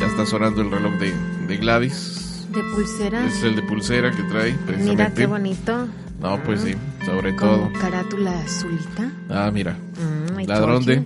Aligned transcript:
Ya 0.00 0.06
está 0.06 0.24
sonando 0.26 0.62
el 0.62 0.70
reloj 0.70 0.94
de, 0.94 1.12
de 1.46 1.56
Gladys. 1.56 2.46
¿De 2.52 2.62
pulsera? 2.74 3.26
Es 3.26 3.42
el 3.42 3.56
de 3.56 3.62
pulsera 3.62 4.10
que 4.10 4.22
trae, 4.24 4.52
precisamente. 4.52 4.90
Mira 4.90 5.10
qué 5.14 5.26
bonito. 5.26 5.88
No, 6.20 6.42
pues 6.44 6.62
sí, 6.62 6.74
sobre 7.04 7.32
todo. 7.32 7.70
carátula 7.80 8.38
azulita. 8.40 9.10
Ah, 9.28 9.50
mira. 9.52 9.72
Mm, 9.72 10.46
Ladrón 10.46 10.84
de... 10.84 11.04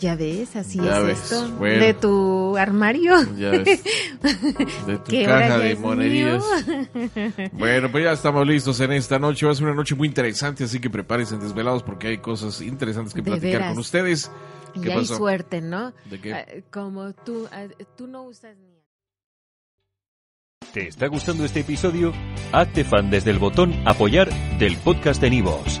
Ya 0.00 0.16
ves, 0.16 0.56
así 0.56 0.78
Ya 0.82 0.98
es 0.98 1.04
ves, 1.04 1.18
esto. 1.32 1.48
bueno. 1.58 1.84
De 1.84 1.94
tu 1.94 2.56
armario. 2.56 3.14
Ya 3.36 3.50
ves. 3.50 3.82
De 4.86 4.98
tu 5.04 5.24
caja 5.24 5.58
de 5.58 5.76
monerías. 5.76 6.42
mío. 6.66 6.88
Bueno, 7.52 7.90
pues 7.90 8.04
ya 8.04 8.12
estamos 8.12 8.46
listos 8.46 8.80
en 8.80 8.92
esta 8.92 9.18
noche. 9.18 9.46
Va 9.46 9.52
a 9.52 9.54
ser 9.54 9.66
una 9.66 9.74
noche 9.76 9.94
muy 9.94 10.08
interesante, 10.08 10.64
así 10.64 10.80
que 10.80 10.90
prepárense 10.90 11.34
en 11.34 11.40
desvelados 11.40 11.82
porque 11.84 12.08
hay 12.08 12.18
cosas 12.18 12.60
interesantes 12.60 13.14
que 13.14 13.22
De 13.22 13.30
platicar 13.30 13.52
veras. 13.60 13.70
con 13.70 13.78
ustedes. 13.78 14.30
Y 14.74 14.80
¿Qué 14.80 14.92
hay 14.92 14.98
pasó? 14.98 15.16
suerte, 15.16 15.60
¿no? 15.60 15.92
¿De 16.10 16.20
qué? 16.20 16.34
Ah, 16.34 16.44
Como 16.70 17.12
tú, 17.12 17.46
ah, 17.52 17.64
tú 17.96 18.06
no 18.06 18.24
usas 18.24 18.56
ni... 18.56 18.78
¿Te 20.72 20.88
está 20.88 21.06
gustando 21.06 21.44
este 21.44 21.60
episodio? 21.60 22.12
Hazte 22.52 22.84
fan 22.84 23.10
desde 23.10 23.30
el 23.30 23.38
botón 23.38 23.72
Apoyar 23.86 24.28
del 24.58 24.76
podcast 24.76 25.20
de 25.22 25.30
Nivos. 25.30 25.80